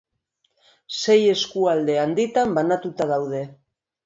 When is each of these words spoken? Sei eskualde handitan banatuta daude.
Sei 0.99 1.17
eskualde 1.33 1.99
handitan 2.05 2.57
banatuta 2.57 3.09
daude. 3.15 3.45